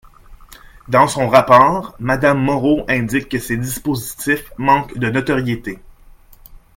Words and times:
Dans 0.87 1.05
son 1.07 1.29
rapport, 1.29 1.93
Madame 1.99 2.39
Moreau 2.41 2.83
indique 2.89 3.29
que 3.29 3.37
ce 3.37 3.53
dispositif 3.53 4.51
manque 4.57 4.97
de 4.97 5.11
notoriété. 5.11 5.77